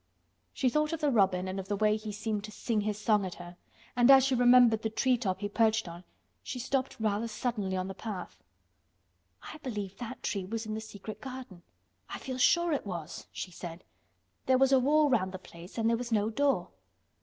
She 0.51 0.67
thought 0.67 0.93
of 0.93 0.99
the 0.99 1.11
robin 1.11 1.47
and 1.47 1.59
of 1.59 1.67
the 1.67 1.75
way 1.75 1.95
he 1.95 2.11
seemed 2.11 2.43
to 2.45 2.51
sing 2.51 2.81
his 2.81 2.97
song 2.99 3.23
at 3.23 3.35
her, 3.35 3.55
and 3.95 4.09
as 4.09 4.23
she 4.25 4.33
remembered 4.33 4.81
the 4.81 4.89
tree 4.89 5.15
top 5.15 5.41
he 5.41 5.47
perched 5.47 5.87
on 5.87 6.03
she 6.41 6.57
stopped 6.57 6.99
rather 6.99 7.27
suddenly 7.27 7.77
on 7.77 7.87
the 7.87 7.93
path. 7.93 8.43
"I 9.43 9.59
believe 9.59 9.99
that 9.99 10.23
tree 10.23 10.47
was 10.47 10.65
in 10.65 10.73
the 10.73 10.81
secret 10.81 11.21
garden—I 11.21 12.17
feel 12.17 12.39
sure 12.39 12.73
it 12.73 12.87
was," 12.87 13.27
she 13.31 13.51
said. 13.51 13.83
"There 14.47 14.57
was 14.57 14.71
a 14.71 14.79
wall 14.79 15.07
round 15.07 15.33
the 15.33 15.37
place 15.37 15.77
and 15.77 15.87
there 15.87 15.97
was 15.97 16.11
no 16.11 16.31
door." 16.31 16.69